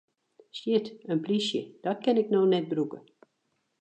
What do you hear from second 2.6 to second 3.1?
brûke!